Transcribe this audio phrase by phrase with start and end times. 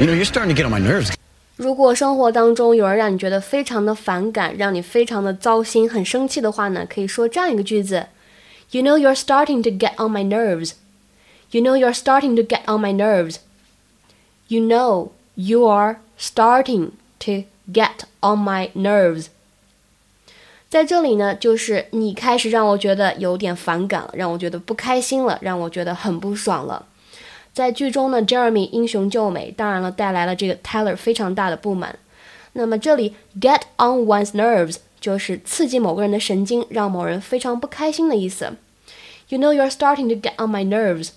[0.00, 1.12] You know, you're starting to get on my nerves.
[1.56, 8.06] 如果生活当中有人让你觉得非常的反感，让你非常的糟心、很生气的话呢，可以说这样一个句子：
[8.70, 10.72] You know you're starting to get on my nerves.
[11.50, 13.36] You know you're starting to get on my nerves.
[14.48, 16.90] You know you are starting
[17.20, 19.26] to get on my nerves.
[20.68, 26.84] 在这里呢，就是你开始让我觉得有点反感了，让我觉得不开心了，让我觉得很不爽了。
[27.59, 31.99] 在剧中呢，Jeremy 英雄救美，当然了，带来了这个 Tyler 非常大的不满。
[32.53, 38.53] 那么这里 get on one's nerves 就是刺激某个人的神经，让某人非常不开心的意思。
[39.27, 41.09] You know you're starting to get on my nerves，